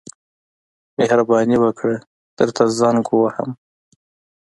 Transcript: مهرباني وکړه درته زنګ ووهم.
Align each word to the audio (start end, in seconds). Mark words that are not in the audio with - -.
مهرباني 0.97 1.57
وکړه 1.63 1.95
درته 2.37 2.63
زنګ 2.79 3.03
ووهم. 3.09 3.49